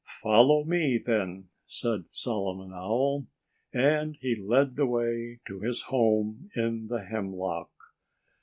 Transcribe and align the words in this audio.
"Follow 0.23 0.63
me, 0.63 0.97
then!" 0.97 1.49
said 1.67 2.05
Solomon 2.09 2.73
Owl. 2.73 3.27
And 3.71 4.17
he 4.19 4.35
led 4.35 4.75
the 4.75 4.87
way 4.87 5.41
to 5.45 5.59
his 5.59 5.83
home 5.89 6.49
in 6.55 6.87
the 6.87 7.03
hemlock. 7.05 7.69